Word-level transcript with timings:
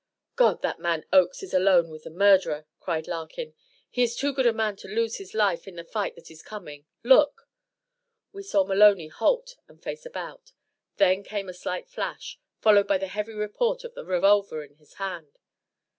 "God 0.35 0.63
that 0.63 0.79
man 0.79 1.05
Oakes 1.13 1.43
is 1.43 1.53
alone 1.53 1.91
with 1.91 2.05
the 2.05 2.09
murderer!" 2.09 2.65
cried 2.79 3.07
Larkin. 3.07 3.53
"He 3.87 4.01
is 4.01 4.15
too 4.15 4.33
good 4.33 4.47
a 4.47 4.51
man 4.51 4.75
to 4.77 4.87
lose 4.87 5.17
his 5.17 5.35
life 5.35 5.67
in 5.67 5.75
the 5.75 5.83
fight 5.83 6.15
that 6.15 6.31
is 6.31 6.41
coming. 6.41 6.87
Look!" 7.03 7.47
We 8.33 8.41
saw 8.41 8.63
Maloney 8.63 9.09
halt 9.09 9.57
and 9.67 9.79
face 9.79 10.03
about. 10.07 10.53
Then 10.97 11.21
came 11.21 11.47
a 11.49 11.53
slight 11.53 11.87
flash, 11.87 12.39
followed 12.61 12.87
by 12.87 12.97
the 12.97 13.05
heavy 13.09 13.33
report 13.33 13.83
of 13.83 13.93
the 13.93 14.03
revolver 14.03 14.63
in 14.63 14.77
his 14.77 14.95
hand. 14.95 15.37